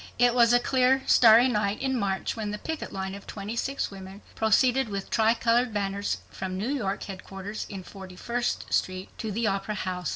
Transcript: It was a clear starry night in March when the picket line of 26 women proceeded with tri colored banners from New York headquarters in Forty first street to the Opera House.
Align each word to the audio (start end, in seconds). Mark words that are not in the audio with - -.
It 0.17 0.33
was 0.33 0.51
a 0.51 0.57
clear 0.59 1.03
starry 1.05 1.47
night 1.47 1.79
in 1.79 1.95
March 1.95 2.35
when 2.35 2.49
the 2.49 2.57
picket 2.57 2.91
line 2.91 3.13
of 3.13 3.27
26 3.27 3.91
women 3.91 4.23
proceeded 4.33 4.89
with 4.89 5.11
tri 5.11 5.35
colored 5.35 5.71
banners 5.75 6.21
from 6.31 6.57
New 6.57 6.69
York 6.73 7.03
headquarters 7.03 7.67
in 7.69 7.83
Forty 7.83 8.15
first 8.15 8.73
street 8.73 9.15
to 9.19 9.31
the 9.31 9.45
Opera 9.45 9.75
House. 9.75 10.09